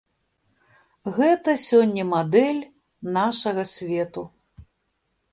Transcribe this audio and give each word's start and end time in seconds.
Гэта 1.17 1.53
сёння 1.63 2.05
мадэль 2.13 2.61
нашага 3.19 3.63
свету. 3.73 4.23